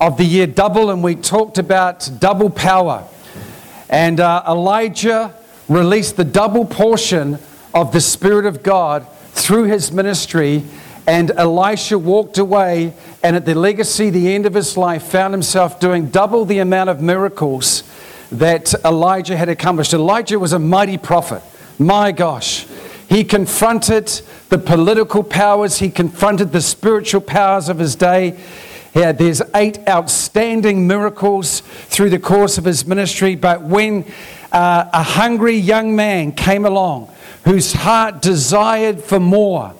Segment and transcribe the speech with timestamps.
[0.00, 3.08] of the year double, and we talked about double power.
[3.94, 5.32] And uh, Elijah
[5.68, 7.38] released the double portion
[7.72, 10.64] of the Spirit of God through his ministry.
[11.06, 15.78] And Elisha walked away, and at the legacy, the end of his life, found himself
[15.78, 17.84] doing double the amount of miracles
[18.32, 19.94] that Elijah had accomplished.
[19.94, 21.40] Elijah was a mighty prophet.
[21.78, 22.66] My gosh.
[23.08, 24.08] He confronted
[24.48, 28.40] the political powers, he confronted the spiritual powers of his day.
[28.94, 34.04] Yeah, there's eight outstanding miracles through the course of his ministry, but when
[34.52, 37.12] uh, a hungry young man came along
[37.44, 39.74] whose heart desired for more,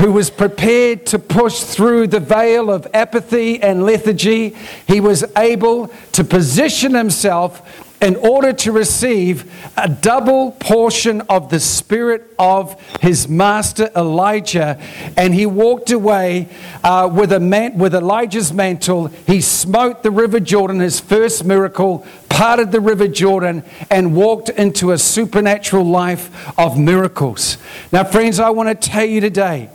[0.00, 4.54] who was prepared to push through the veil of apathy and lethargy,
[4.86, 11.60] he was able to position himself in order to receive a double portion of the
[11.60, 14.78] spirit of his master Elijah.
[15.16, 16.48] And he walked away
[16.84, 19.06] uh, with, a man- with Elijah's mantle.
[19.26, 24.92] He smote the river Jordan, his first miracle, parted the river Jordan, and walked into
[24.92, 27.56] a supernatural life of miracles.
[27.92, 29.70] Now, friends, I want to tell you today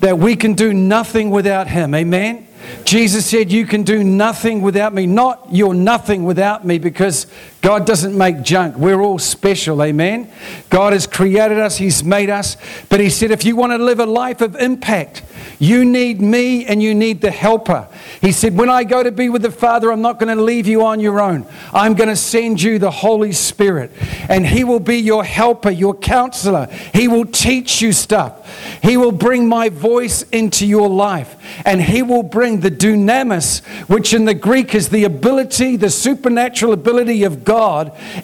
[0.00, 1.94] that we can do nothing without him.
[1.94, 2.46] Amen.
[2.84, 5.06] Jesus said, You can do nothing without me.
[5.06, 7.26] Not you're nothing without me because
[7.62, 8.76] God doesn't make junk.
[8.76, 9.82] We're all special.
[9.82, 10.30] Amen.
[10.70, 12.56] God has created us, He's made us.
[12.88, 15.22] But He said, If you want to live a life of impact,
[15.58, 17.86] you need me and you need the helper.
[18.22, 20.66] He said, When I go to be with the Father, I'm not going to leave
[20.66, 21.46] you on your own.
[21.72, 23.90] I'm going to send you the Holy Spirit,
[24.30, 26.66] and He will be your helper, your counselor.
[26.94, 28.38] He will teach you stuff.
[28.82, 34.14] He will bring my voice into your life, and He will bring the dunamis, which
[34.14, 37.49] in the Greek is the ability, the supernatural ability of God,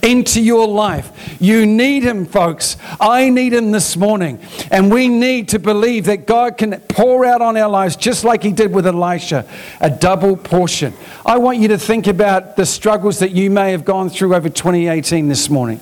[0.02, 1.36] into your life.
[1.40, 2.76] You need Him, folks.
[3.00, 7.42] I need Him this morning, and we need to believe that God can pour out
[7.42, 9.48] on our lives, just like He did with Elisha,
[9.80, 10.94] a double portion.
[11.24, 14.48] I want you to think about the struggles that you may have gone through over
[14.48, 15.80] 2018 this morning.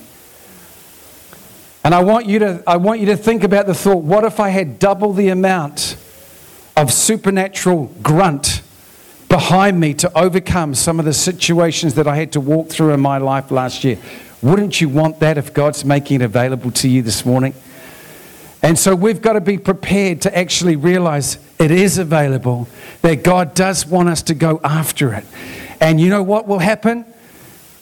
[1.85, 4.41] And I want you to, I want you to think about the thought what if
[4.41, 5.99] I had double the amount
[6.77, 8.63] of supernatural grunt
[9.35, 13.01] behind me to overcome some of the situations that I had to walk through in
[13.01, 13.99] my life last year?
[14.43, 17.53] Wouldn't you want that if God's making it available to you this morning?
[18.63, 22.69] And so we've got to be prepared to actually realize it is available,
[23.03, 25.25] that God does want us to go after it.
[25.81, 27.05] And you know what will happen?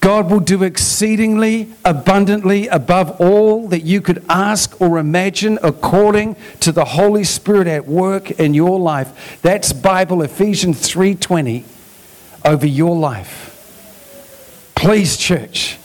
[0.03, 6.73] God will do exceedingly abundantly above all that you could ask or imagine according to
[6.73, 9.39] the Holy Spirit at work in your life.
[9.43, 11.63] That's Bible Ephesians 3:20
[12.45, 13.49] over your life.
[14.75, 15.79] Please church,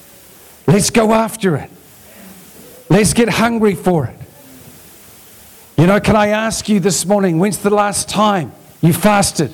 [0.65, 1.69] let's go after it.
[2.89, 4.15] Let's get hungry for it.
[5.77, 8.51] You know, can I ask you this morning, when's the last time
[8.81, 9.51] you fasted?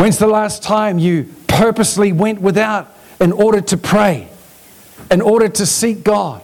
[0.00, 2.90] When's the last time you purposely went without
[3.20, 4.30] in order to pray,
[5.10, 6.40] in order to seek God?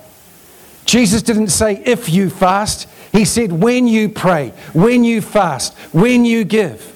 [0.85, 6.27] Jesus didn't say if you fast, He said when you pray, when you fast, when
[6.27, 6.96] you give.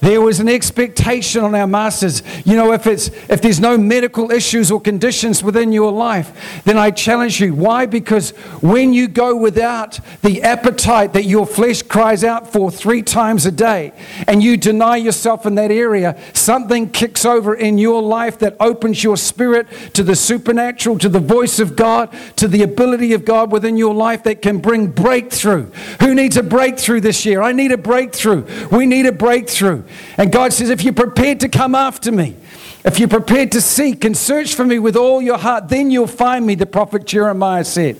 [0.00, 2.22] There was an expectation on our masters.
[2.46, 6.78] You know, if, it's, if there's no medical issues or conditions within your life, then
[6.78, 7.54] I challenge you.
[7.54, 7.84] Why?
[7.84, 8.30] Because
[8.62, 13.52] when you go without the appetite that your flesh cries out for three times a
[13.52, 13.92] day,
[14.26, 19.04] and you deny yourself in that area, something kicks over in your life that opens
[19.04, 23.52] your spirit to the supernatural, to the voice of God, to the ability of God
[23.52, 25.70] within your life that can bring breakthrough.
[26.00, 27.42] Who needs a breakthrough this year?
[27.42, 28.46] I need a breakthrough.
[28.70, 29.82] We need a breakthrough.
[30.16, 32.36] And God says, if you're prepared to come after me,
[32.84, 36.06] if you're prepared to seek and search for me with all your heart, then you'll
[36.06, 37.98] find me, the prophet Jeremiah said.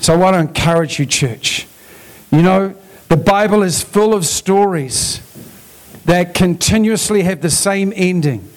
[0.00, 1.66] So I want to encourage you, church.
[2.30, 2.74] You know,
[3.08, 5.20] the Bible is full of stories
[6.04, 8.50] that continuously have the same ending.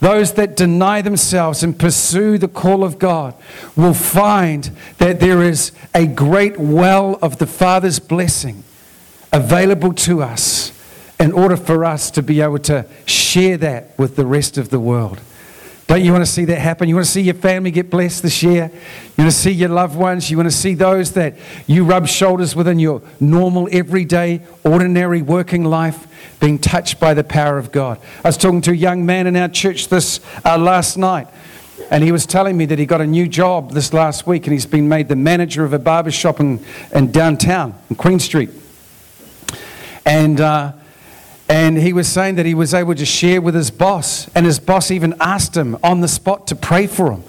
[0.00, 3.34] Those that deny themselves and pursue the call of God
[3.76, 8.64] will find that there is a great well of the Father's blessing
[9.32, 10.72] available to us
[11.20, 14.80] in order for us to be able to share that with the rest of the
[14.80, 15.20] world.
[15.86, 16.88] Don't you want to see that happen?
[16.88, 18.70] You want to see your family get blessed this year?
[18.72, 20.30] You want to see your loved ones?
[20.30, 21.34] You want to see those that
[21.66, 26.06] you rub shoulders with in your normal, everyday, ordinary working life
[26.38, 28.00] being touched by the power of God?
[28.24, 31.26] I was talking to a young man in our church this uh, last night,
[31.90, 34.52] And he was telling me that he got a new job this last week and
[34.52, 36.64] he's been made the manager of a barber shop in,
[36.94, 38.50] in downtown, in Queen Street.
[40.06, 40.72] And, uh,
[41.50, 44.60] and he was saying that he was able to share with his boss, and his
[44.60, 47.24] boss even asked him on the spot to pray for him.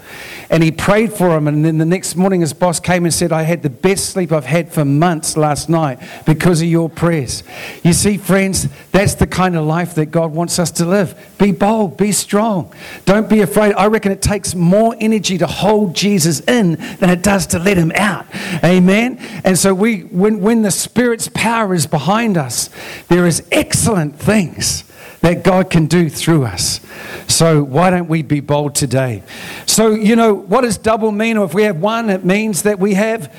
[0.51, 3.31] And he prayed for him, and then the next morning his boss came and said,
[3.31, 7.43] I had the best sleep I've had for months last night because of your prayers.
[7.83, 11.15] You see, friends, that's the kind of life that God wants us to live.
[11.37, 12.73] Be bold, be strong.
[13.05, 13.75] Don't be afraid.
[13.75, 17.77] I reckon it takes more energy to hold Jesus in than it does to let
[17.77, 18.25] him out.
[18.61, 19.19] Amen.
[19.45, 22.69] And so we when, when the Spirit's power is behind us,
[23.07, 24.83] there is excellent things
[25.21, 26.79] that God can do through us.
[27.27, 29.23] So why don't we be bold today?
[29.65, 31.37] So, you know, what does double mean?
[31.37, 33.33] Or if we have one, it means that we have,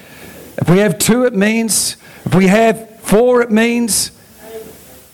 [0.59, 4.13] if we have two, it means, if we have four, it means,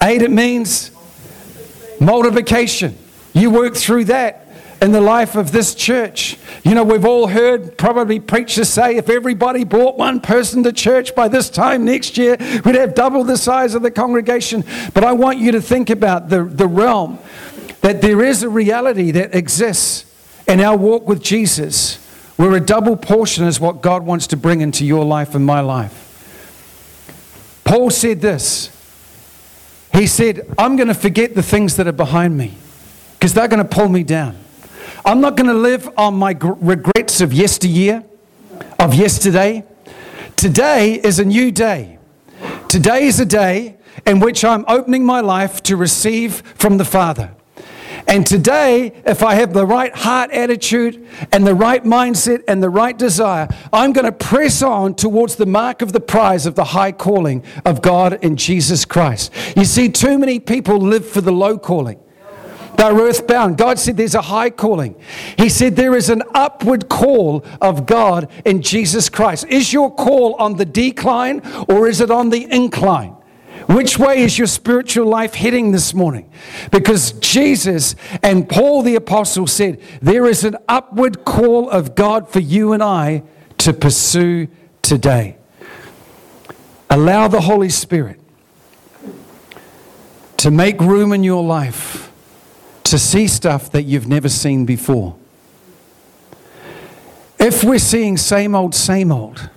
[0.02, 0.90] eight, it means
[2.00, 2.96] multiplication.
[3.32, 4.47] You work through that
[4.80, 6.38] in the life of this church.
[6.62, 11.14] You know, we've all heard probably preachers say if everybody brought one person to church
[11.14, 14.64] by this time next year, we'd have double the size of the congregation.
[14.94, 17.18] But I want you to think about the, the realm
[17.80, 20.04] that there is a reality that exists
[20.46, 22.04] in our walk with Jesus
[22.36, 25.60] where a double portion is what God wants to bring into your life and my
[25.60, 26.04] life.
[27.64, 28.74] Paul said this.
[29.92, 32.54] He said, I'm going to forget the things that are behind me
[33.14, 34.36] because they're going to pull me down.
[35.08, 38.04] I'm not going to live on my regrets of yesteryear,
[38.78, 39.64] of yesterday.
[40.36, 41.98] Today is a new day.
[42.68, 47.34] Today is a day in which I'm opening my life to receive from the Father.
[48.06, 52.68] And today, if I have the right heart attitude and the right mindset and the
[52.68, 56.64] right desire, I'm going to press on towards the mark of the prize of the
[56.64, 59.32] high calling of God in Jesus Christ.
[59.56, 61.98] You see, too many people live for the low calling.
[62.78, 63.58] They're earthbound.
[63.58, 64.94] God said there's a high calling.
[65.36, 69.46] He said there is an upward call of God in Jesus Christ.
[69.48, 73.16] Is your call on the decline or is it on the incline?
[73.66, 76.30] Which way is your spiritual life heading this morning?
[76.70, 82.38] Because Jesus and Paul the Apostle said there is an upward call of God for
[82.38, 83.24] you and I
[83.58, 84.46] to pursue
[84.82, 85.36] today.
[86.88, 88.20] Allow the Holy Spirit
[90.36, 92.07] to make room in your life
[92.90, 95.16] to see stuff that you've never seen before.
[97.38, 99.48] If we're seeing same old, same old,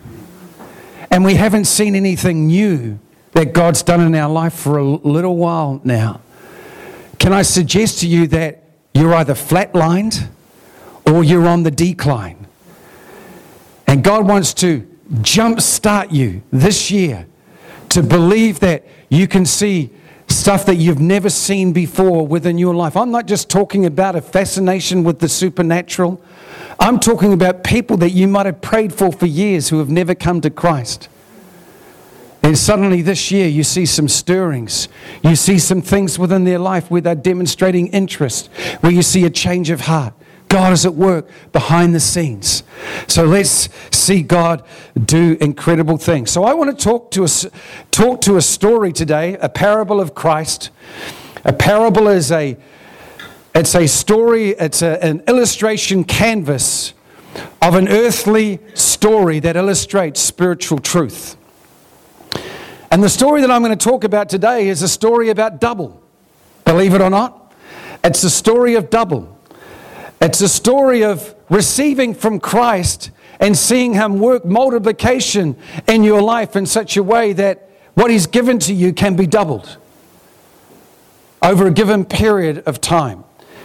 [1.09, 2.99] and we haven't seen anything new
[3.31, 6.21] that God's done in our life for a little while now,
[7.19, 8.63] can I suggest to you that
[8.93, 10.27] you're either flatlined
[11.05, 12.47] or you're on the decline?
[13.87, 17.27] And God wants to jumpstart you this year
[17.89, 19.91] to believe that you can see
[20.31, 22.97] stuff that you've never seen before within your life.
[22.97, 26.21] I'm not just talking about a fascination with the supernatural.
[26.79, 30.15] I'm talking about people that you might have prayed for for years who have never
[30.15, 31.09] come to Christ.
[32.43, 34.87] And suddenly this year you see some stirrings.
[35.23, 38.47] You see some things within their life where they're demonstrating interest,
[38.81, 40.13] where you see a change of heart.
[40.51, 42.63] God is at work behind the scenes.
[43.07, 44.63] So let's see God
[45.05, 46.29] do incredible things.
[46.29, 47.27] So I want to talk to a,
[47.91, 50.69] talk to a story today, a parable of Christ.
[51.45, 52.57] A parable is a
[53.55, 56.93] it's a story, it's a, an illustration canvas
[57.61, 61.37] of an earthly story that illustrates spiritual truth.
[62.91, 66.01] And the story that I'm going to talk about today is a story about double.
[66.65, 67.53] Believe it or not,
[68.03, 69.37] it's a story of double.
[70.21, 73.09] It's a story of receiving from Christ
[73.39, 78.27] and seeing Him work multiplication in your life in such a way that what He's
[78.27, 79.77] given to you can be doubled
[81.41, 83.23] over a given period of time.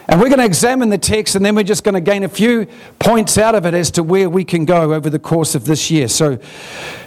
[0.09, 2.29] And we're going to examine the text and then we're just going to gain a
[2.29, 2.67] few
[2.99, 5.91] points out of it as to where we can go over the course of this
[5.91, 6.07] year.
[6.07, 6.39] So,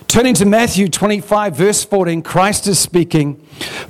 [0.08, 3.36] turning to Matthew 25, verse 14, Christ is speaking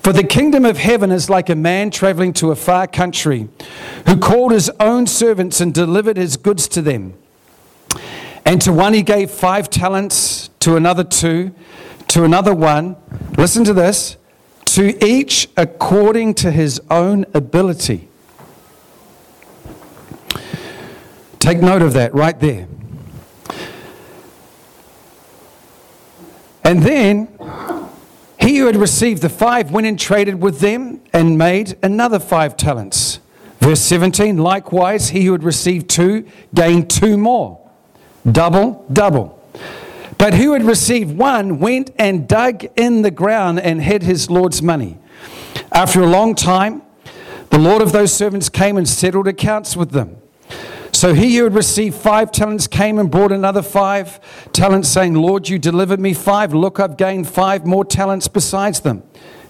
[0.02, 3.50] For the kingdom of heaven is like a man traveling to a far country
[4.06, 7.16] who called his own servants and delivered his goods to them.
[8.46, 11.54] And to one he gave five talents, to another two,
[12.10, 12.96] to another one.
[13.38, 14.18] Listen to this
[14.66, 18.09] to each according to his own ability.
[21.40, 22.68] Take note of that right there.
[26.64, 27.28] And then
[28.40, 32.56] he who had received the five went and traded with them and made another five
[32.56, 33.20] talents.
[33.60, 37.60] Verse 17 likewise, he who had received two gained two more.
[38.30, 39.42] Double, double.
[40.18, 44.62] But who had received one went and dug in the ground and hid his Lord's
[44.62, 44.98] money.
[45.72, 46.82] After a long time,
[47.50, 50.19] the Lord of those servants came and settled accounts with them.
[51.00, 54.20] So he who had received five talents came and brought another five
[54.52, 56.54] talents, saying, Lord, you delivered me five.
[56.54, 59.04] Look, I've gained five more talents besides them.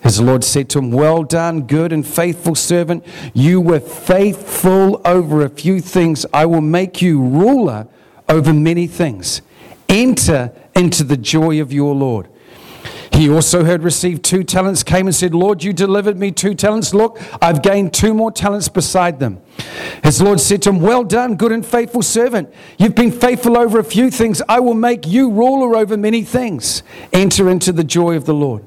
[0.03, 3.03] His Lord said to him, Well done, good and faithful servant.
[3.33, 6.23] You were faithful over a few things.
[6.31, 7.87] I will make you ruler
[8.29, 9.41] over many things.
[9.89, 12.29] Enter into the joy of your Lord.
[13.19, 16.93] He also had received two talents, came and said, Lord, you delivered me two talents.
[16.93, 19.41] Look, I've gained two more talents beside them.
[20.05, 22.49] His Lord said to him, Well done, good and faithful servant.
[22.77, 24.41] You've been faithful over a few things.
[24.47, 26.81] I will make you ruler over many things.
[27.11, 28.63] Enter into the joy of the Lord.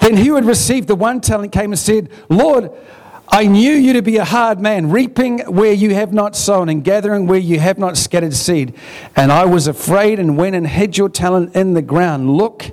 [0.00, 2.70] Then he who had received the one talent came and said, Lord,
[3.30, 6.84] I knew you to be a hard man, reaping where you have not sown and
[6.84, 8.74] gathering where you have not scattered seed.
[9.16, 12.30] And I was afraid and went and hid your talent in the ground.
[12.30, 12.72] Look,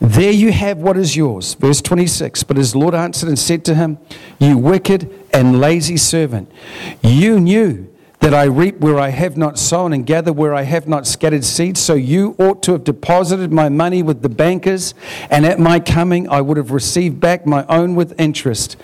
[0.00, 1.54] there you have what is yours.
[1.54, 2.44] Verse 26.
[2.44, 3.98] But his Lord answered and said to him,
[4.38, 6.50] You wicked and lazy servant,
[7.02, 7.88] you knew
[8.20, 11.44] that I reap where I have not sown and gather where I have not scattered
[11.44, 11.78] seed.
[11.78, 14.94] So you ought to have deposited my money with the bankers,
[15.30, 18.76] and at my coming I would have received back my own with interest.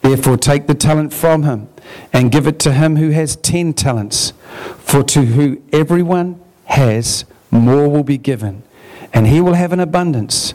[0.00, 1.68] Therefore, take the talent from him
[2.12, 4.32] and give it to him who has ten talents.
[4.78, 8.64] For to who everyone has, more will be given
[9.12, 10.54] and he will have an abundance.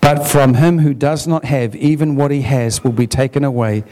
[0.00, 3.84] But from him who does not have, even what he has will be taken away,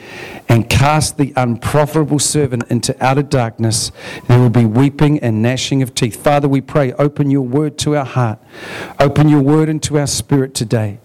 [0.49, 3.90] and cast the unprofitable servant into outer darkness.
[4.28, 6.23] There will be weeping and gnashing of teeth.
[6.23, 8.38] Father, we pray, open your word to our heart,
[9.00, 11.00] open your word into our spirit today.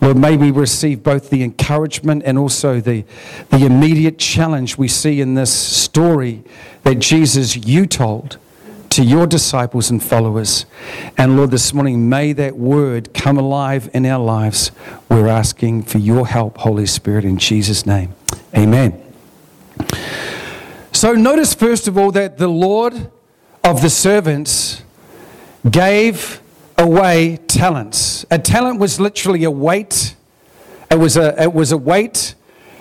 [0.00, 3.04] Lord, may we receive both the encouragement and also the,
[3.50, 6.42] the immediate challenge we see in this story
[6.82, 8.38] that Jesus, you told
[8.96, 10.64] to your disciples and followers.
[11.18, 14.70] And Lord, this morning, may that word come alive in our lives.
[15.10, 18.14] We're asking for your help, Holy Spirit, in Jesus' name.
[18.56, 18.98] Amen.
[20.92, 23.10] So notice, first of all, that the Lord
[23.62, 24.82] of the servants
[25.70, 26.40] gave
[26.78, 28.24] away talents.
[28.30, 30.16] A talent was literally a weight,
[30.90, 32.34] it was a, it was a weight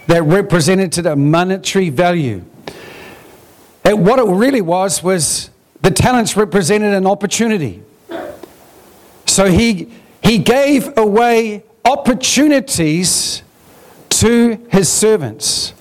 [0.08, 2.46] that represented a monetary value.
[3.84, 5.50] And what it really was was
[5.86, 7.84] the talents represented an opportunity.
[9.28, 9.92] So he,
[10.24, 13.44] he gave away opportunities
[14.10, 15.76] to his servants.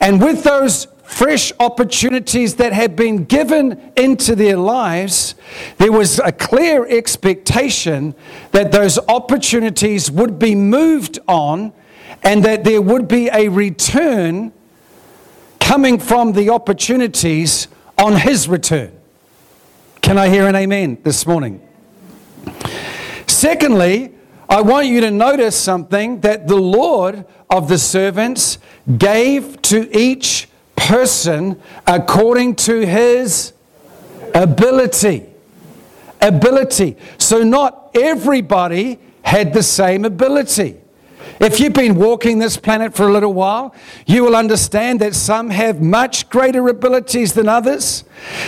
[0.00, 5.36] And with those fresh opportunities that had been given into their lives,
[5.78, 8.16] there was a clear expectation
[8.50, 11.72] that those opportunities would be moved on
[12.24, 14.52] and that there would be a return
[15.60, 18.90] coming from the opportunities on his return.
[20.04, 21.66] Can I hear an amen this morning?
[23.26, 24.12] Secondly,
[24.50, 28.58] I want you to notice something that the Lord of the servants
[28.98, 33.54] gave to each person according to his
[34.34, 35.24] ability.
[36.20, 36.98] Ability.
[37.16, 40.82] So, not everybody had the same ability.
[41.40, 43.74] If you've been walking this planet for a little while,
[44.06, 48.04] you will understand that some have much greater abilities than others.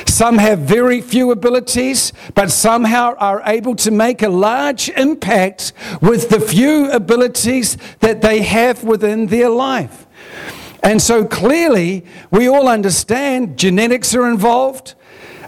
[0.06, 6.28] Some have very few abilities, but somehow are able to make a large impact with
[6.28, 10.06] the few abilities that they have within their life.
[10.82, 14.94] And so clearly, we all understand genetics are involved.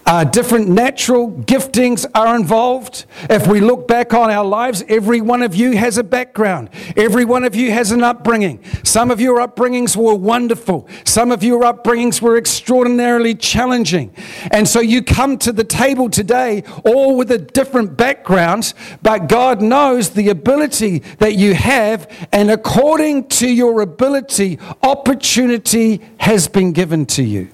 [0.09, 3.05] Uh, different natural giftings are involved.
[3.29, 6.71] If we look back on our lives, every one of you has a background.
[6.97, 8.65] Every one of you has an upbringing.
[8.85, 10.89] Some of your upbringings were wonderful.
[11.05, 14.15] Some of your upbringings were extraordinarily challenging.
[14.51, 18.73] And so you come to the table today all with a different background,
[19.03, 26.49] but God knows the ability that you have, and according to your ability, opportunity has
[26.49, 27.51] been given to you.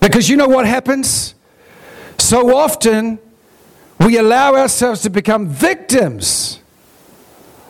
[0.00, 1.34] Because you know what happens?
[2.18, 3.18] So often
[4.00, 6.60] we allow ourselves to become victims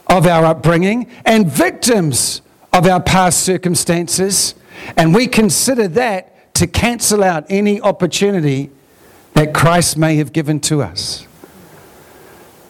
[0.08, 2.42] of our upbringing and victims
[2.72, 4.54] of our past circumstances,
[4.96, 8.70] and we consider that to cancel out any opportunity
[9.34, 11.26] that Christ may have given to us.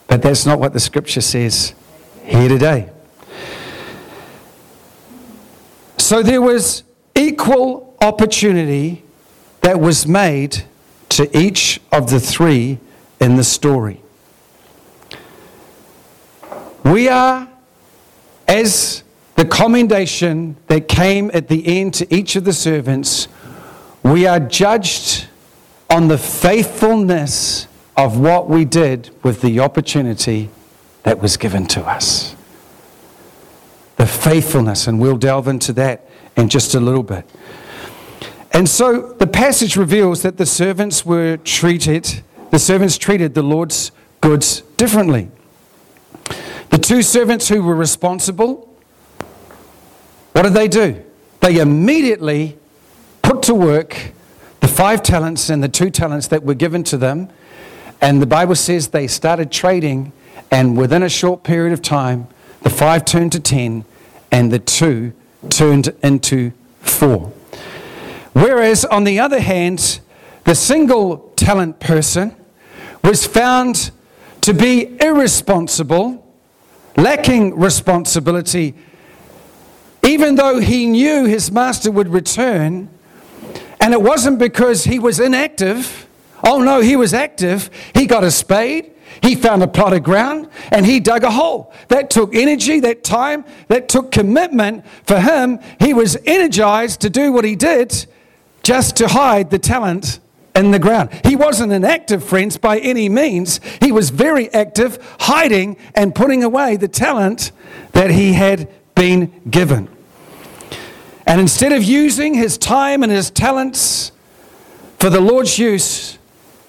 [0.07, 1.73] But that's not what the scripture says
[2.23, 2.89] here today.
[5.97, 6.83] So there was
[7.15, 9.03] equal opportunity
[9.67, 10.63] that was made
[11.09, 12.79] to each of the three
[13.19, 14.01] in the story.
[16.85, 17.49] We are,
[18.47, 19.03] as
[19.35, 23.27] the commendation that came at the end to each of the servants,
[24.03, 25.27] we are judged
[25.89, 30.49] on the faithfulness of what we did with the opportunity
[31.03, 32.37] that was given to us.
[33.97, 36.07] The faithfulness, and we'll delve into that
[36.37, 37.29] in just a little bit.
[38.57, 43.91] And so the passage reveals that the servants were treated, the servants treated the Lord's
[44.19, 45.29] goods differently.
[46.71, 48.75] The two servants who were responsible,
[50.31, 51.05] what did they do?
[51.39, 52.57] They immediately
[53.21, 54.13] put to work
[54.61, 57.29] the five talents and the two talents that were given to them.
[58.01, 60.13] And the Bible says they started trading,
[60.49, 62.27] and within a short period of time,
[62.63, 63.85] the five turned to ten,
[64.31, 65.13] and the two
[65.47, 67.31] turned into four.
[68.37, 69.99] Whereas, on the other hand,
[70.43, 72.35] the single talent person
[73.03, 73.89] was found
[74.41, 76.23] to be irresponsible,
[76.95, 78.75] lacking responsibility,
[80.03, 82.89] even though he knew his master would return.
[83.81, 86.07] And it wasn't because he was inactive.
[86.43, 87.71] Oh no, he was active.
[87.95, 88.91] He got a spade,
[89.23, 91.73] he found a plot of ground, and he dug a hole.
[91.87, 95.57] That took energy, that time, that took commitment for him.
[95.79, 98.05] He was energized to do what he did
[98.67, 100.19] just to hide the talent
[100.53, 101.09] in the ground.
[101.23, 103.61] He wasn't an active, friends, by any means.
[103.81, 107.53] He was very active, hiding and putting away the talent
[107.93, 109.87] that he had been given.
[111.25, 114.11] And instead of using his time and his talents
[114.99, 116.17] for the Lord's use,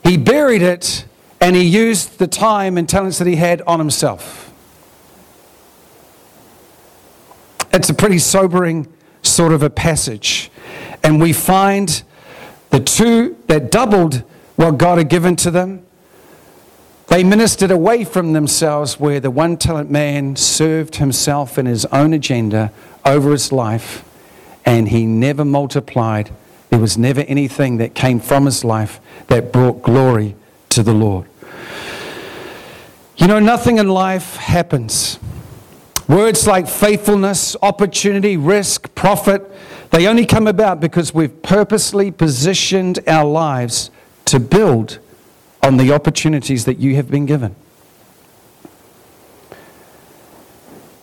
[0.05, 1.05] he buried it
[1.41, 4.53] and he used the time and talents that he had on himself.
[7.73, 8.87] It's a pretty sobering
[9.23, 10.53] sort of a passage
[11.03, 12.03] and we find
[12.71, 14.23] the two that doubled
[14.57, 15.85] what God had given to them.
[17.07, 22.13] They ministered away from themselves, where the one talent man served himself and his own
[22.13, 22.71] agenda
[23.05, 24.05] over his life,
[24.65, 26.31] and he never multiplied.
[26.69, 30.37] There was never anything that came from his life that brought glory
[30.69, 31.27] to the Lord.
[33.17, 35.19] You know, nothing in life happens.
[36.09, 39.51] Words like faithfulness, opportunity, risk, profit,
[39.91, 43.91] they only come about because we've purposely positioned our lives
[44.27, 44.99] to build
[45.63, 47.55] on the opportunities that you have been given.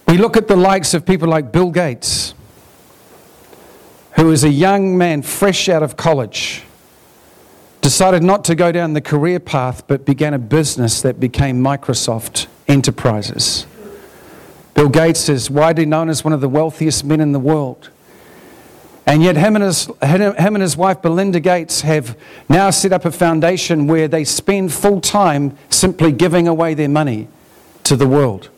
[0.07, 2.35] We look at the likes of people like Bill Gates,
[4.15, 6.63] who is a young man fresh out of college,
[7.81, 12.47] decided not to go down the career path but began a business that became Microsoft
[12.67, 13.65] Enterprises.
[14.73, 17.89] Bill Gates is widely known as one of the wealthiest men in the world.
[19.07, 22.17] And yet, him and, his, him and his wife Melinda Gates have
[22.49, 27.27] now set up a foundation where they spend full time simply giving away their money
[27.83, 28.49] to the world.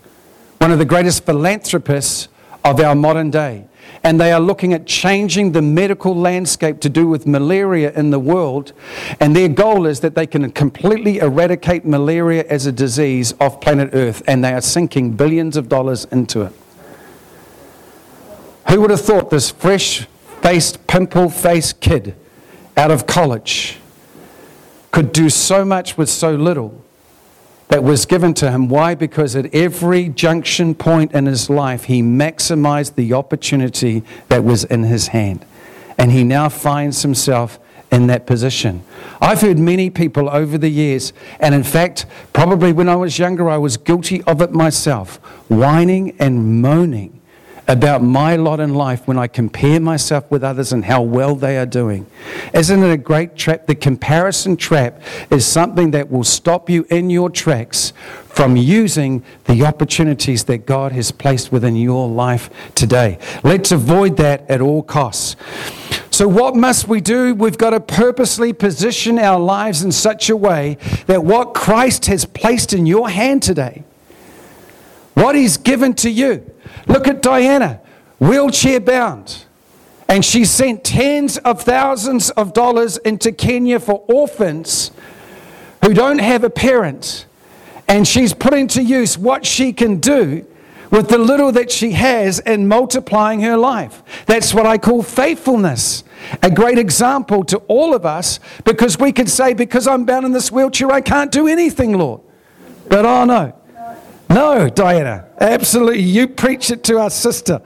[0.59, 2.29] One of the greatest philanthropists
[2.63, 3.65] of our modern day.
[4.03, 8.19] And they are looking at changing the medical landscape to do with malaria in the
[8.19, 8.71] world.
[9.19, 13.89] And their goal is that they can completely eradicate malaria as a disease off planet
[13.93, 14.21] Earth.
[14.27, 16.53] And they are sinking billions of dollars into it.
[18.69, 20.07] Who would have thought this fresh
[20.41, 22.15] faced, pimple faced kid
[22.75, 23.79] out of college
[24.91, 26.83] could do so much with so little
[27.67, 28.69] that was given to him.
[28.69, 28.95] Why?
[28.95, 34.83] Because at every junction point in his life, he maximized the opportunity that was in
[34.83, 35.45] his hand.
[35.97, 37.59] And he now finds himself
[37.91, 38.83] in that position.
[39.21, 43.49] I've heard many people over the years, and in fact, probably when I was younger,
[43.49, 45.17] I was guilty of it myself,
[45.49, 47.16] whining and moaning
[47.67, 51.57] about my lot in life when I compare myself with others and how well they
[51.57, 52.05] are doing.
[52.53, 53.67] Isn't it a great trap?
[53.67, 57.91] The comparison trap is something that will stop you in your tracks
[58.29, 63.17] from using the opportunities that God has placed within your life today.
[63.43, 65.35] Let's avoid that at all costs.
[66.11, 67.35] So, what must we do?
[67.35, 70.77] We've got to purposely position our lives in such a way
[71.07, 73.83] that what Christ has placed in your hand today,
[75.21, 76.49] what He's given to you,
[76.87, 77.81] Look at Diana,
[78.19, 79.45] wheelchair bound.
[80.07, 84.91] And she sent tens of thousands of dollars into Kenya for orphans
[85.83, 87.25] who don't have a parent.
[87.89, 90.45] And she's putting to use what she can do
[90.89, 94.01] with the little that she has and multiplying her life.
[94.25, 96.05] That's what I call faithfulness.
[96.41, 100.31] A great example to all of us because we can say, because I'm bound in
[100.31, 102.21] this wheelchair, I can't do anything, Lord.
[102.87, 103.53] But oh no,
[104.37, 106.03] no, Diana, absolutely.
[106.03, 107.59] You preach it to our sister.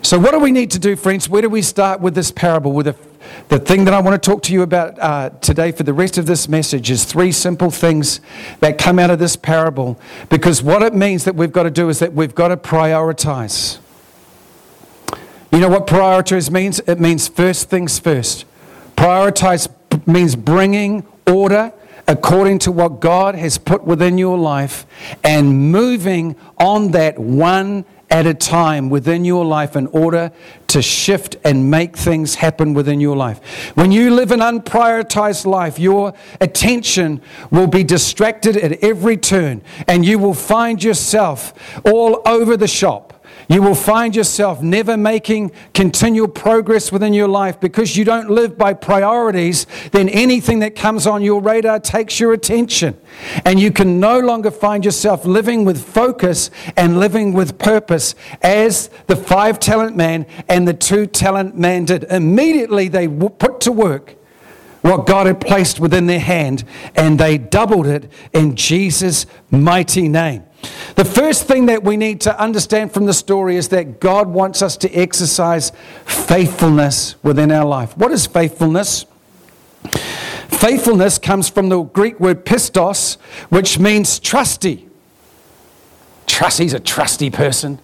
[0.00, 1.28] So, what do we need to do, friends?
[1.28, 2.72] Where do we start with this parable?
[2.72, 2.96] With the,
[3.50, 6.16] the thing that I want to talk to you about uh, today for the rest
[6.16, 8.22] of this message is three simple things
[8.60, 10.00] that come out of this parable.
[10.30, 13.80] Because what it means that we've got to do is that we've got to prioritize.
[15.52, 16.80] You know what prioritize means?
[16.86, 18.46] It means first things first.
[18.96, 19.68] Prioritize
[20.06, 21.74] means bringing order
[22.08, 24.86] according to what God has put within your life
[25.22, 30.32] and moving on that one at a time within your life in order
[30.68, 33.38] to shift and make things happen within your life.
[33.76, 40.06] When you live an unprioritized life, your attention will be distracted at every turn and
[40.06, 41.52] you will find yourself
[41.84, 43.12] all over the shop
[43.48, 48.58] you will find yourself never making continual progress within your life because you don't live
[48.58, 49.66] by priorities.
[49.90, 52.98] Then anything that comes on your radar takes your attention.
[53.46, 58.90] And you can no longer find yourself living with focus and living with purpose as
[59.06, 62.04] the five talent man and the two talent man did.
[62.04, 64.14] Immediately they put to work
[64.82, 70.44] what God had placed within their hand and they doubled it in Jesus' mighty name.
[70.96, 74.62] The first thing that we need to understand from the story is that God wants
[74.62, 75.70] us to exercise
[76.04, 77.96] faithfulness within our life.
[77.96, 79.06] What is faithfulness?
[80.48, 83.16] Faithfulness comes from the Greek word pistos,
[83.48, 84.88] which means trusty.
[86.26, 87.78] Trust, he's a trusty person.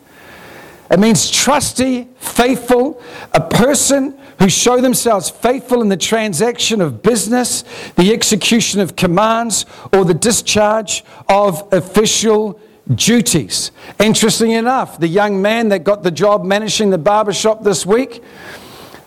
[0.91, 3.01] It means trusty, faithful,
[3.33, 7.65] a person who show themselves faithful in the transaction of business,
[7.97, 12.61] the execution of commands, or the discharge of official
[12.95, 13.71] duties.
[13.99, 18.23] Interesting enough, the young man that got the job managing the barber shop this week.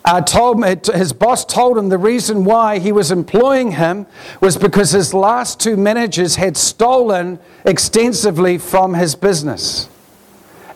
[0.06, 4.08] Uh, told his boss told him the reason why he was employing him
[4.40, 9.90] was because his last two managers had stolen extensively from his business.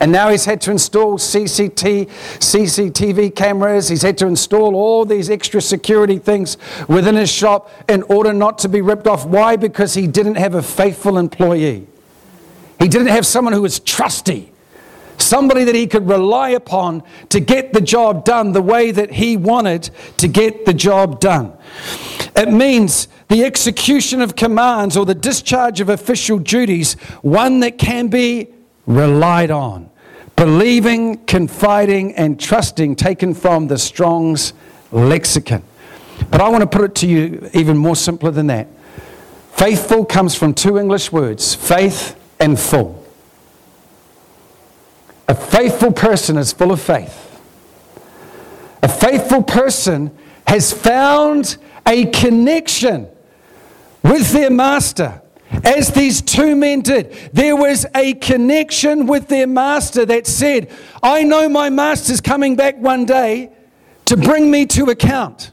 [0.01, 3.87] And now he's had to install CCT, CCTV cameras.
[3.87, 8.57] He's had to install all these extra security things within his shop in order not
[8.59, 9.27] to be ripped off.
[9.27, 9.57] Why?
[9.57, 11.85] Because he didn't have a faithful employee.
[12.79, 14.51] He didn't have someone who was trusty,
[15.19, 19.37] somebody that he could rely upon to get the job done the way that he
[19.37, 21.55] wanted to get the job done.
[22.35, 28.07] It means the execution of commands or the discharge of official duties, one that can
[28.07, 28.47] be
[28.87, 29.90] relied on.
[30.41, 34.53] Believing, confiding, and trusting, taken from the Strong's
[34.91, 35.61] lexicon.
[36.31, 38.67] But I want to put it to you even more simpler than that.
[39.51, 43.05] Faithful comes from two English words faith and full.
[45.27, 47.39] A faithful person is full of faith.
[48.81, 50.09] A faithful person
[50.47, 53.07] has found a connection
[54.01, 55.20] with their master
[55.63, 57.11] as these two men did.
[57.33, 60.71] There was a connection with their master that said,
[61.03, 63.51] I know my master's coming back one day
[64.05, 65.51] to bring me to account.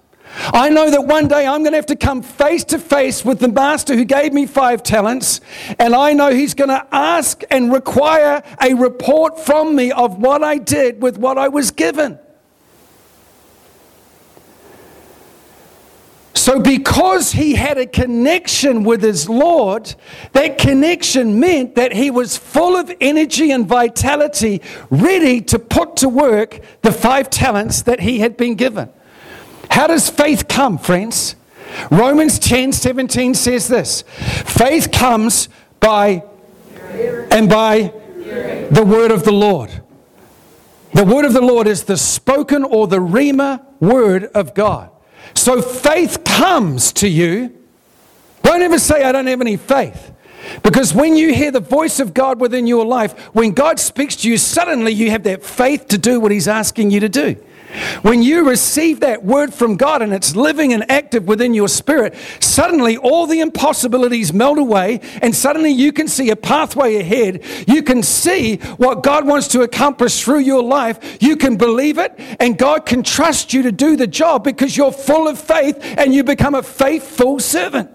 [0.53, 3.41] I know that one day I'm going to have to come face to face with
[3.41, 5.41] the master who gave me five talents,
[5.79, 10.45] and I know he's going to ask and require a report from me of what
[10.45, 12.19] I did with what I was given.
[16.39, 19.93] So, because he had a connection with his Lord,
[20.35, 26.09] that connection meant that he was full of energy and vitality, ready to put to
[26.09, 28.89] work the five talents that he had been given.
[29.69, 31.35] How does faith come, friends?
[31.91, 35.49] Romans 10 17 says this faith comes
[35.81, 36.23] by
[37.33, 37.93] and by
[38.71, 39.83] the word of the Lord.
[40.95, 44.93] The word of the Lord is the spoken or the Rhema word of God.
[45.35, 47.55] So faith comes to you.
[48.43, 50.13] Don't ever say, I don't have any faith.
[50.63, 54.31] Because when you hear the voice of God within your life, when God speaks to
[54.31, 57.37] you, suddenly you have that faith to do what He's asking you to do.
[58.01, 62.15] When you receive that word from God and it's living and active within your spirit,
[62.41, 67.45] suddenly all the impossibilities melt away, and suddenly you can see a pathway ahead.
[67.67, 71.19] You can see what God wants to accomplish through your life.
[71.21, 74.93] You can believe it, and God can trust you to do the job because you're
[74.93, 77.95] full of faith and you become a faithful servant.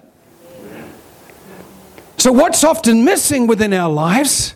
[2.18, 4.56] So, what's often missing within our lives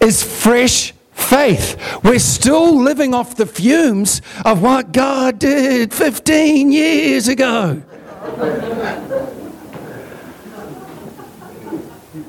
[0.00, 1.76] is fresh faith.
[2.02, 7.82] We're still living off the fumes of what God did 15 years ago.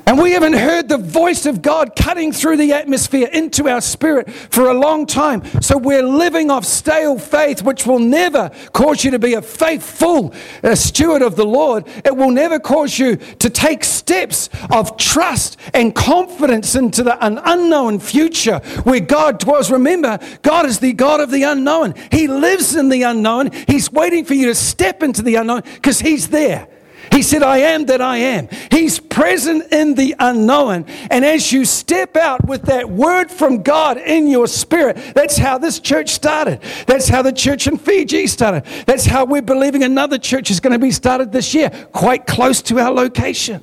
[0.06, 4.30] And we haven't heard the voice of God cutting through the atmosphere into our spirit
[4.30, 5.44] for a long time.
[5.60, 10.34] So we're living off stale faith, which will never cause you to be a faithful
[10.64, 11.86] uh, steward of the Lord.
[12.04, 17.40] It will never cause you to take steps of trust and confidence into the, an
[17.44, 19.70] unknown future where God dwells.
[19.70, 21.94] Remember, God is the God of the unknown.
[22.10, 23.50] He lives in the unknown.
[23.68, 26.68] He's waiting for you to step into the unknown because He's there.
[27.12, 28.48] He said, I am that I am.
[28.70, 30.86] He's present in the unknown.
[31.10, 35.58] And as you step out with that word from God in your spirit, that's how
[35.58, 36.60] this church started.
[36.86, 38.64] That's how the church in Fiji started.
[38.86, 42.62] That's how we're believing another church is going to be started this year, quite close
[42.62, 43.62] to our location.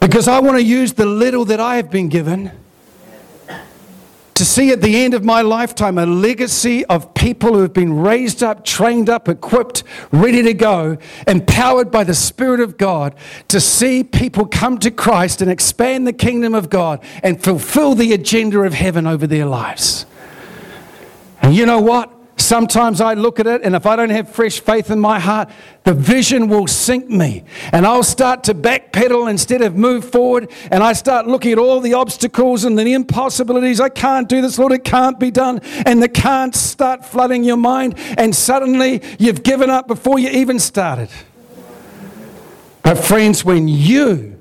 [0.00, 2.52] Because I want to use the little that I have been given
[4.36, 7.98] to see at the end of my lifetime a legacy of people who have been
[7.98, 13.14] raised up, trained up, equipped, ready to go, empowered by the Spirit of God
[13.48, 18.12] to see people come to Christ and expand the kingdom of God and fulfill the
[18.12, 20.04] agenda of heaven over their lives.
[21.40, 22.12] And you know what?
[22.46, 25.50] Sometimes I look at it, and if I don't have fresh faith in my heart,
[25.82, 27.42] the vision will sink me.
[27.72, 30.52] And I'll start to backpedal instead of move forward.
[30.70, 33.80] And I start looking at all the obstacles and the impossibilities.
[33.80, 35.58] I can't do this, Lord, it can't be done.
[35.84, 37.98] And the can't start flooding your mind.
[38.16, 41.08] And suddenly you've given up before you even started.
[42.84, 44.40] But, friends, when you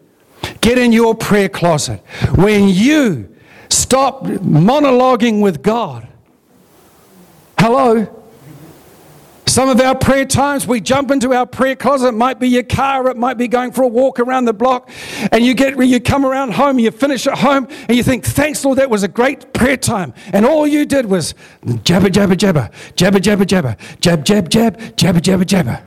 [0.61, 2.01] get in your prayer closet,
[2.35, 3.35] when you
[3.69, 6.07] stop monologuing with God,
[7.65, 8.05] Hello?
[9.47, 12.09] Some of our prayer times, we jump into our prayer closet.
[12.09, 14.87] It might be your car, it might be going for a walk around the block.
[15.31, 18.63] And you get you come around home, you finish at home, and you think, Thanks,
[18.63, 20.13] Lord, that was a great prayer time.
[20.31, 21.33] And all you did was
[21.83, 25.83] jabber, jabber, jabber, jabber, jabber, jabber, jab, jab, jab, jabber, jabber, jabber.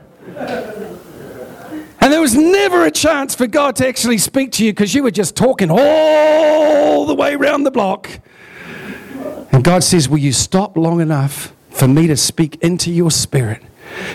[2.01, 5.01] And there was never a chance for God to actually speak to you because you
[5.01, 8.19] were just talking all the way around the block.
[9.53, 11.53] And God says, Will you stop long enough?
[11.79, 13.63] For me to speak into your spirit,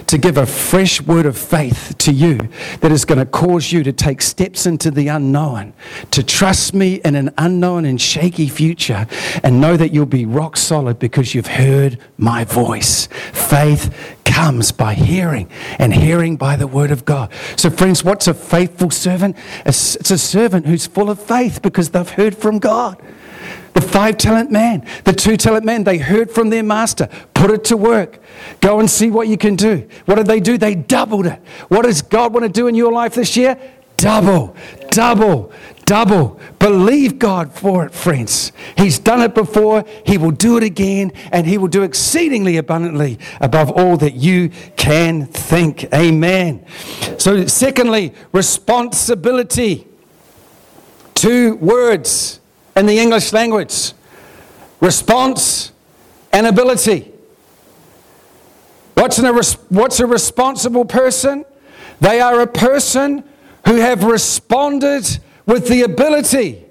[0.07, 2.39] to give a fresh word of faith to you
[2.81, 5.73] that is going to cause you to take steps into the unknown,
[6.11, 9.07] to trust me in an unknown and shaky future,
[9.43, 13.07] and know that you'll be rock solid because you've heard my voice.
[13.33, 15.49] Faith comes by hearing,
[15.79, 17.33] and hearing by the word of God.
[17.57, 19.37] So, friends, what's a faithful servant?
[19.65, 23.01] It's a servant who's full of faith because they've heard from God.
[23.75, 27.09] The five talent man, the two talent man, they heard from their master.
[27.35, 28.21] Put it to work.
[28.61, 29.89] Go and see what you can do.
[30.07, 30.57] What did they do?
[30.57, 31.41] They doubled it.
[31.69, 33.59] What does God want to do in your life this year?
[33.97, 34.55] Double,
[34.91, 35.53] double,
[35.87, 36.39] double.
[36.61, 38.53] Believe God for it, friends.
[38.77, 43.19] He's done it before, He will do it again, and He will do exceedingly abundantly
[43.41, 45.93] above all that you can think.
[45.93, 46.65] Amen.
[47.19, 49.89] So, secondly, responsibility.
[51.15, 52.41] Two words
[52.77, 53.93] in the English language
[54.81, 55.73] response
[56.33, 57.13] and ability.
[58.95, 59.35] What's, an,
[59.69, 61.45] what's a responsible person?
[62.01, 63.25] They are a person
[63.67, 66.65] who have responded with the ability.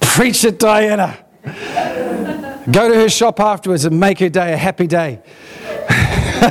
[0.00, 1.18] Preach it, Diana.
[2.70, 5.20] Go to her shop afterwards and make her day a happy day.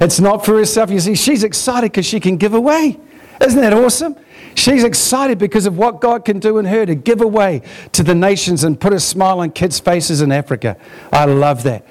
[0.00, 0.90] it's not for herself.
[0.90, 2.98] You see, she's excited because she can give away.
[3.40, 4.16] Isn't that awesome?
[4.54, 7.62] She's excited because of what God can do in her to give away
[7.92, 10.76] to the nations and put a smile on kids' faces in Africa.
[11.12, 11.84] I love that.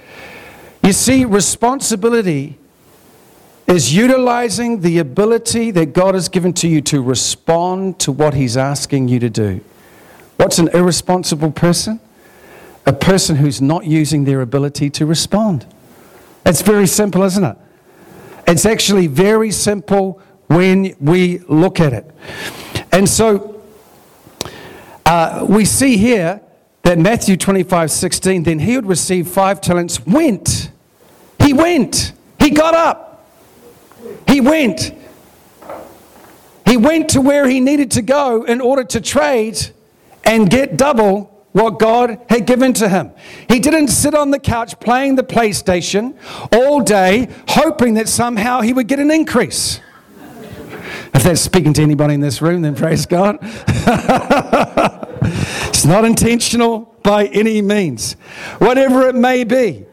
[0.83, 2.57] You see, responsibility
[3.67, 8.57] is utilizing the ability that God has given to you to respond to what He's
[8.57, 9.61] asking you to do.
[10.37, 11.99] What's an irresponsible person?
[12.85, 15.65] A person who's not using their ability to respond.
[16.45, 17.57] It's very simple, isn't it?
[18.45, 20.21] It's actually very simple
[20.53, 22.09] when we look at it.
[22.91, 23.61] And so
[25.05, 26.41] uh, we see here
[26.83, 30.69] that Matthew 25 16, then he would receive five talents, went.
[31.39, 32.13] He went.
[32.39, 33.25] He got up.
[34.27, 34.93] He went.
[36.65, 39.57] He went to where he needed to go in order to trade
[40.23, 43.11] and get double what God had given to him.
[43.47, 46.15] He didn't sit on the couch playing the PlayStation
[46.51, 49.79] all day, hoping that somehow he would get an increase.
[51.13, 53.37] If that's speaking to anybody in this room, then praise God.
[55.69, 58.13] it's not intentional by any means.
[58.57, 59.85] Whatever it may be,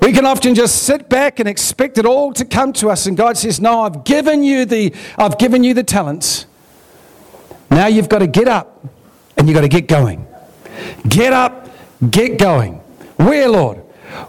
[0.00, 3.06] we can often just sit back and expect it all to come to us.
[3.06, 6.46] And God says, No, I've given you the, I've given you the talents.
[7.70, 8.84] Now you've got to get up
[9.36, 10.26] and you've got to get going.
[11.08, 11.68] Get up,
[12.10, 12.74] get going.
[13.16, 13.82] Where, Lord?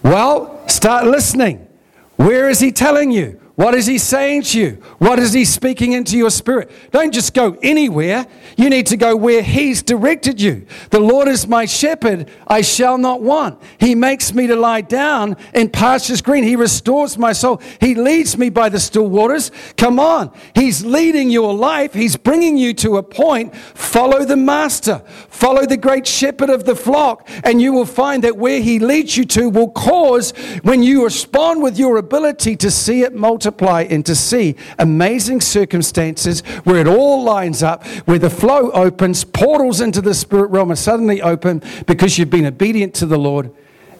[0.03, 1.67] Well, start listening.
[2.15, 3.41] Where is He telling you?
[3.55, 4.71] What is he saying to you?
[4.97, 6.69] What is he speaking into your spirit?
[6.91, 8.27] Don't just go anywhere.
[8.57, 10.65] You need to go where he's directed you.
[10.89, 13.61] The Lord is my shepherd, I shall not want.
[13.79, 16.43] He makes me to lie down in pastures green.
[16.43, 17.61] He restores my soul.
[17.79, 19.51] He leads me by the still waters.
[19.77, 20.33] Come on.
[20.53, 21.93] He's leading your life.
[21.93, 23.55] He's bringing you to a point.
[23.55, 25.01] Follow the master.
[25.29, 29.15] Follow the great shepherd of the flock, and you will find that where he leads
[29.15, 30.31] you to will cause,
[30.63, 35.39] when you respond with your ability to see it multiply multiply and to see amazing
[35.39, 40.71] circumstances where it all lines up, where the flow opens, portals into the spirit realm
[40.71, 43.51] are suddenly open because you've been obedient to the Lord,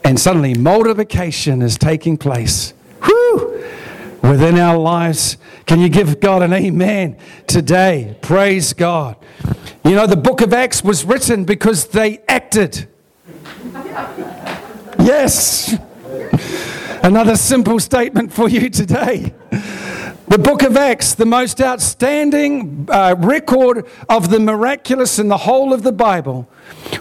[0.04, 2.74] and suddenly multiplication is taking place.
[3.04, 3.64] Whew!
[4.24, 5.38] within our lives.
[5.68, 8.18] Can you give God an amen today?
[8.22, 9.16] Praise God.
[9.84, 12.88] You know, the book of Acts was written because they acted.
[14.98, 15.76] Yes.
[17.06, 19.32] Another simple statement for you today.
[20.28, 25.72] The book of Acts, the most outstanding uh, record of the miraculous in the whole
[25.72, 26.50] of the Bible,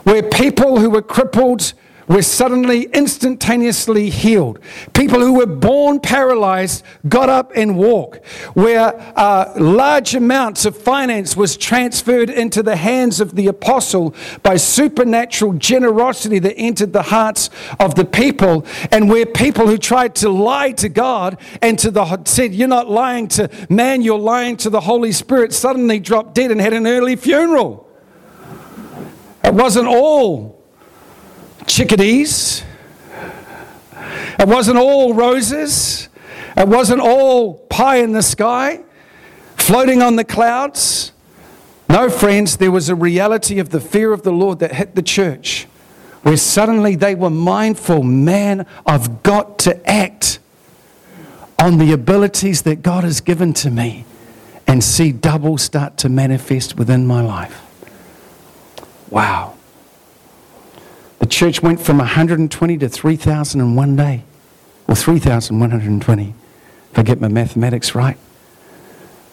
[0.03, 1.73] where people who were crippled
[2.09, 4.59] were suddenly instantaneously healed.
[4.93, 8.25] People who were born paralyzed got up and walked.
[8.55, 14.57] Where uh, large amounts of finance was transferred into the hands of the apostle by
[14.57, 18.67] supernatural generosity that entered the hearts of the people.
[18.91, 22.91] And where people who tried to lie to God and to the said, You're not
[22.91, 26.87] lying to man, you're lying to the Holy Spirit, suddenly dropped dead and had an
[26.87, 27.89] early funeral.
[29.43, 30.64] It wasn't all
[31.67, 32.65] chickadees.
[34.39, 36.09] It wasn't all roses.
[36.57, 38.83] It wasn't all pie in the sky,
[39.57, 41.13] floating on the clouds.
[41.89, 45.03] No, friends, there was a reality of the fear of the Lord that hit the
[45.03, 45.67] church
[46.25, 50.39] where suddenly they were mindful man, I've got to act
[51.59, 54.07] on the abilities that God has given to me
[54.67, 57.61] and see double start to manifest within my life.
[59.11, 59.54] Wow.
[61.25, 64.25] The church went from 120 to 3,000 in one day,
[64.87, 66.35] or 3,120,
[66.93, 68.19] if I get my mathematics right.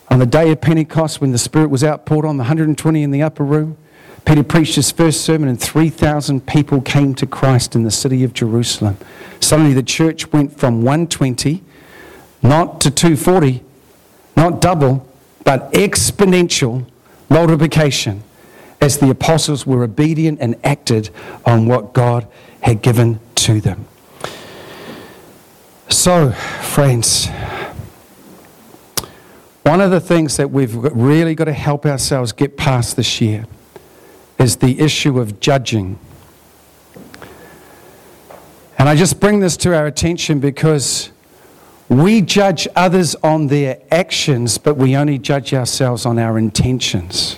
[0.10, 3.21] On the day of Pentecost, when the Spirit was outpoured on the 120 in the
[3.21, 3.75] upper room,
[4.23, 8.32] Peter preached his first sermon, and 3,000 people came to Christ in the city of
[8.32, 8.97] Jerusalem.
[9.41, 11.62] Suddenly, the church went from 120,
[12.41, 13.65] not to 240,
[14.38, 15.06] not double,
[15.43, 16.86] but exponential
[17.30, 18.23] multiplication
[18.81, 21.11] as the apostles were obedient and acted
[21.45, 22.27] on what God
[22.61, 23.87] had given to them.
[25.87, 27.29] So, friends,
[29.63, 33.45] one of the things that we've really got to help ourselves get past this year
[34.39, 35.99] is the issue of judging.
[38.79, 41.11] And I just bring this to our attention because
[41.87, 47.37] we judge others on their actions, but we only judge ourselves on our intentions.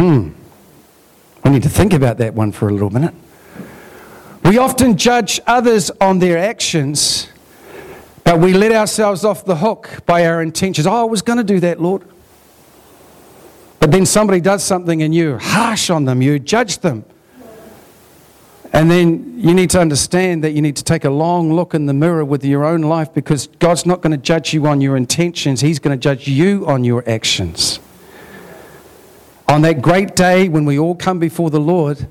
[0.00, 0.30] Hmm.
[1.44, 3.12] We need to think about that one for a little minute.
[4.42, 7.28] We often judge others on their actions,
[8.24, 10.86] but we let ourselves off the hook by our intentions.
[10.86, 12.04] Oh, I was going to do that, Lord.
[13.78, 17.04] But then somebody does something and you harsh on them, you judge them.
[18.72, 21.84] And then you need to understand that you need to take a long look in
[21.84, 24.96] the mirror with your own life because God's not going to judge you on your
[24.96, 27.80] intentions, He's going to judge you on your actions.
[29.50, 32.06] On that great day when we all come before the Lord,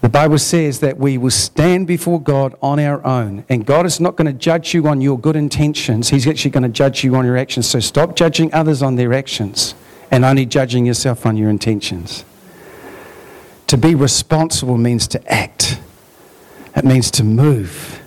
[0.00, 3.44] the Bible says that we will stand before God on our own.
[3.48, 6.64] And God is not going to judge you on your good intentions, He's actually going
[6.64, 7.68] to judge you on your actions.
[7.68, 9.76] So stop judging others on their actions
[10.10, 12.24] and only judging yourself on your intentions.
[13.68, 15.80] To be responsible means to act,
[16.74, 18.02] it means to move.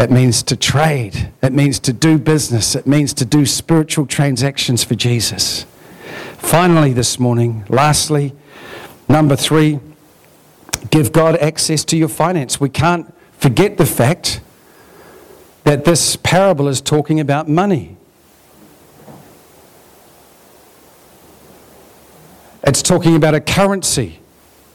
[0.00, 1.30] It means to trade.
[1.42, 2.74] It means to do business.
[2.74, 5.66] It means to do spiritual transactions for Jesus.
[6.40, 8.34] Finally, this morning, lastly,
[9.08, 9.78] number three,
[10.90, 12.60] give God access to your finance.
[12.60, 14.40] We can't forget the fact
[15.62, 17.96] that this parable is talking about money.
[22.64, 24.18] It's talking about a currency.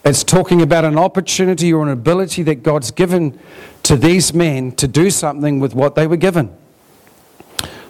[0.06, 3.38] It's talking about an opportunity or an ability that God's given
[3.84, 6.56] to these men to do something with what they were given.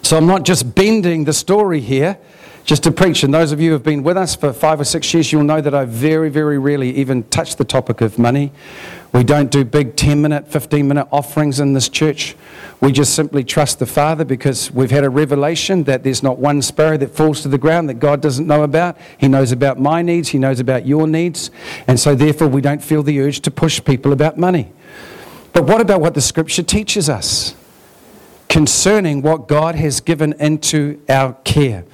[0.02, 2.18] So I'm not just bending the story here
[2.66, 3.22] just to preach.
[3.22, 5.44] And those of you who have been with us for five or six years, you'll
[5.44, 8.50] know that I very, very rarely even touch the topic of money.
[9.12, 12.34] We don't do big 10 minute, 15 minute offerings in this church.
[12.80, 16.60] We just simply trust the Father because we've had a revelation that there's not one
[16.60, 18.98] sparrow that falls to the ground that God doesn't know about.
[19.16, 21.52] He knows about my needs, He knows about your needs.
[21.86, 24.72] And so, therefore, we don't feel the urge to push people about money.
[25.52, 27.54] But what about what the scripture teaches us
[28.48, 31.84] concerning what God has given into our care?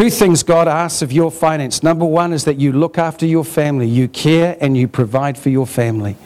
[0.00, 1.82] Two things God asks of your finance.
[1.82, 5.50] Number one is that you look after your family, you care and you provide for
[5.50, 6.16] your family.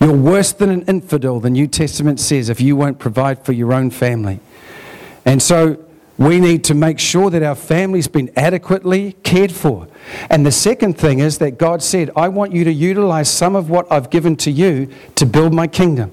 [0.00, 3.72] You're worse than an infidel, the New Testament says, if you won't provide for your
[3.72, 4.38] own family.
[5.24, 5.84] And so
[6.18, 9.88] we need to make sure that our family's been adequately cared for.
[10.30, 13.68] And the second thing is that God said, I want you to utilize some of
[13.68, 16.12] what I've given to you to build my kingdom.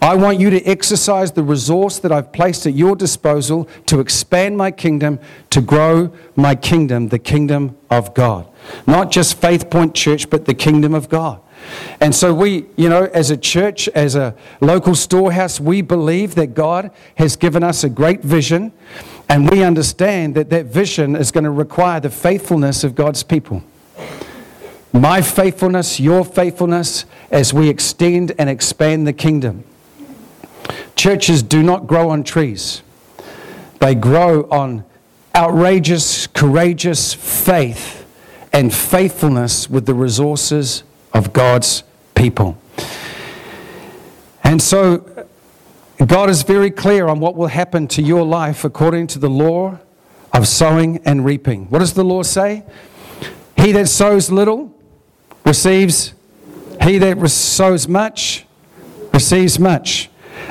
[0.00, 4.56] I want you to exercise the resource that I've placed at your disposal to expand
[4.56, 5.18] my kingdom,
[5.50, 8.46] to grow my kingdom, the kingdom of God.
[8.86, 11.40] Not just Faith Point Church, but the kingdom of God.
[12.00, 16.48] And so we, you know, as a church, as a local storehouse, we believe that
[16.48, 18.72] God has given us a great vision,
[19.28, 23.62] and we understand that that vision is going to require the faithfulness of God's people.
[24.92, 29.64] My faithfulness, your faithfulness, as we extend and expand the kingdom.
[30.96, 32.82] Churches do not grow on trees,
[33.80, 34.84] they grow on
[35.34, 38.06] outrageous, courageous faith
[38.52, 40.82] and faithfulness with the resources
[41.12, 41.82] of God's
[42.14, 42.56] people.
[44.42, 45.26] And so,
[46.04, 49.78] God is very clear on what will happen to your life according to the law
[50.32, 51.66] of sowing and reaping.
[51.66, 52.64] What does the law say?
[53.56, 54.74] He that sows little
[55.44, 56.14] receives,
[56.82, 58.46] he that sows much
[59.12, 60.10] receives much.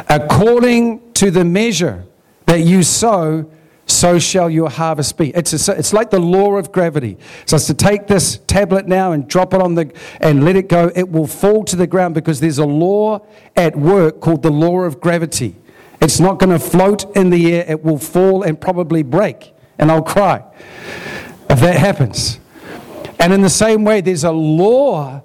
[0.09, 2.05] According to the measure
[2.45, 3.49] that you sow,
[3.87, 5.29] so shall your harvest be.
[5.29, 7.17] It's, a, it's like the law of gravity.
[7.45, 10.69] So it's to take this tablet now and drop it on the and let it
[10.69, 10.91] go.
[10.95, 13.25] It will fall to the ground because there's a law
[13.55, 15.55] at work called the law of gravity.
[16.01, 17.65] It's not going to float in the air.
[17.67, 19.53] It will fall and probably break.
[19.77, 20.43] And I'll cry
[21.49, 22.39] if that happens.
[23.19, 25.21] And in the same way, there's a law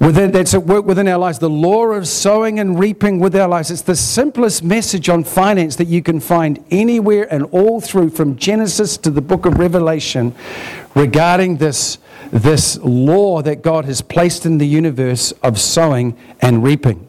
[0.00, 1.38] Within, that's at work within our lives.
[1.38, 3.70] The law of sowing and reaping with our lives.
[3.70, 8.36] It's the simplest message on finance that you can find anywhere and all through from
[8.36, 10.34] Genesis to the book of Revelation
[10.94, 11.98] regarding this,
[12.30, 17.06] this law that God has placed in the universe of sowing and reaping.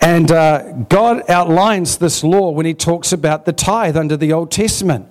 [0.00, 4.50] And uh, God outlines this law when he talks about the tithe under the Old
[4.50, 5.06] Testament.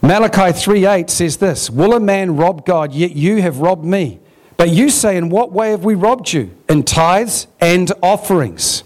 [0.00, 2.94] Malachi 3:8 says this Will a man rob God?
[2.94, 4.20] Yet you have robbed me.
[4.56, 6.50] But you say, In what way have we robbed you?
[6.68, 8.82] In tithes and offerings.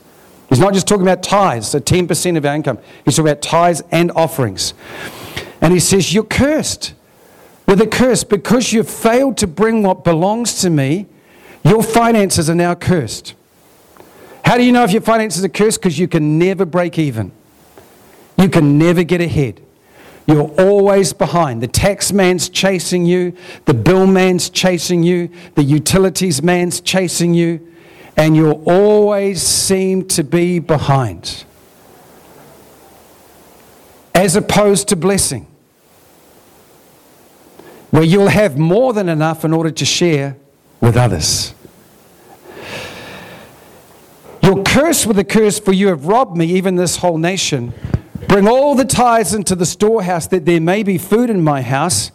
[0.48, 2.78] He's not just talking about tithes, so 10% of our income.
[3.04, 4.74] He's talking about tithes and offerings.
[5.60, 6.94] And he says, You're cursed
[7.66, 11.06] with a curse because you've failed to bring what belongs to me.
[11.64, 13.34] Your finances are now cursed.
[14.44, 15.80] How do you know if your finances are cursed?
[15.80, 17.30] Because you can never break even,
[18.36, 19.60] you can never get ahead.
[20.26, 21.62] You're always behind.
[21.62, 27.66] The tax man's chasing you, the bill man's chasing you, the utilities man's chasing you,
[28.16, 31.44] and you'll always seem to be behind.
[34.14, 35.46] As opposed to blessing,
[37.90, 40.36] where you'll have more than enough in order to share
[40.80, 41.54] with others.
[44.42, 47.74] You're cursed with a curse, for you have robbed me, even this whole nation
[48.30, 52.12] Bring all the tithes into the storehouse that there may be food in my house.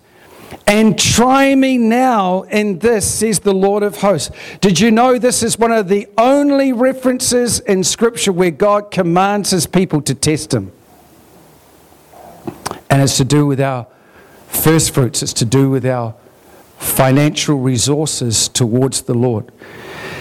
[0.66, 4.32] And try me now in this, says the Lord of hosts.
[4.62, 9.50] Did you know this is one of the only references in Scripture where God commands
[9.50, 10.72] his people to test him?
[12.90, 13.86] And it's to do with our
[14.48, 16.16] first fruits, it's to do with our
[16.78, 19.52] financial resources towards the Lord.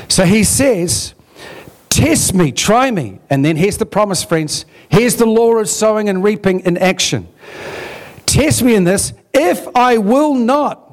[0.09, 1.15] So he says,
[1.95, 3.21] Test me, try me.
[3.31, 4.67] And then here's the promise, friends.
[4.89, 7.29] Here's the law of sowing and reaping in action.
[8.27, 10.93] Test me in this if I will not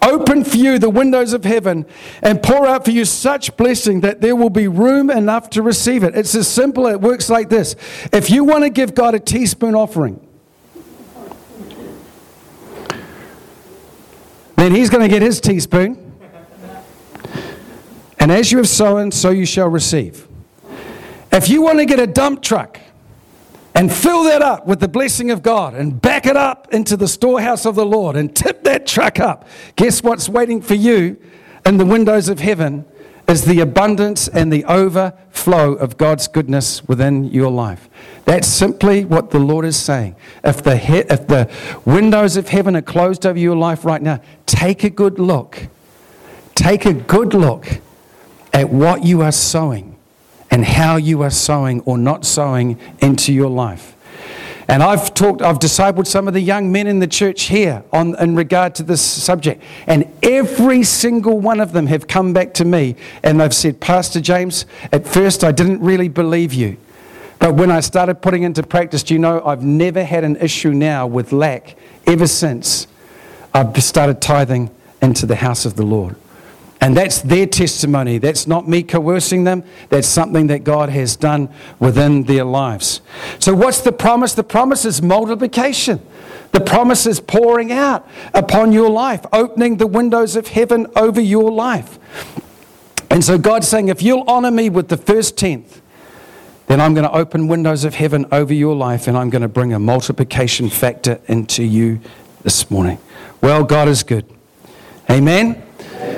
[0.00, 1.84] open for you the windows of heaven
[2.22, 6.02] and pour out for you such blessing that there will be room enough to receive
[6.04, 6.16] it.
[6.16, 7.76] It's as simple, it works like this.
[8.10, 10.26] If you want to give God a teaspoon offering,
[14.56, 16.14] then He's going to get His teaspoon.
[18.18, 20.28] And as you have sown, so you shall receive.
[21.32, 22.78] If you want to get a dump truck
[23.74, 27.06] and fill that up with the blessing of God and back it up into the
[27.06, 31.16] storehouse of the Lord and tip that truck up, guess what's waiting for you
[31.64, 32.84] in the windows of heaven
[33.28, 37.88] is the abundance and the overflow of God's goodness within your life.
[38.24, 40.16] That's simply what the Lord is saying.
[40.42, 41.48] If the, he- if the
[41.84, 45.68] windows of heaven are closed over your life right now, take a good look.
[46.56, 47.68] Take a good look
[48.52, 49.89] at what you are sowing
[50.50, 53.96] and how you are sowing or not sowing into your life.
[54.70, 58.16] And I've talked, I've discipled some of the young men in the church here on,
[58.20, 59.60] in regard to this subject.
[59.88, 62.94] And every single one of them have come back to me
[63.24, 66.76] and they've said, Pastor James, at first I didn't really believe you.
[67.40, 70.70] But when I started putting into practice, do you know, I've never had an issue
[70.70, 71.74] now with lack
[72.06, 72.86] ever since
[73.52, 74.70] I've started tithing
[75.02, 76.14] into the house of the Lord.
[76.80, 78.16] And that's their testimony.
[78.18, 79.64] That's not me coercing them.
[79.90, 83.02] That's something that God has done within their lives.
[83.38, 84.32] So, what's the promise?
[84.32, 86.00] The promise is multiplication.
[86.52, 91.50] The promise is pouring out upon your life, opening the windows of heaven over your
[91.50, 91.98] life.
[93.10, 95.82] And so, God's saying, if you'll honor me with the first tenth,
[96.66, 99.48] then I'm going to open windows of heaven over your life and I'm going to
[99.48, 102.00] bring a multiplication factor into you
[102.42, 102.98] this morning.
[103.42, 104.24] Well, God is good.
[105.10, 105.60] Amen.